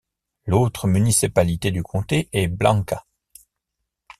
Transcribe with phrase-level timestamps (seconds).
[0.47, 3.05] L'autre municipalité du comté est Blanca.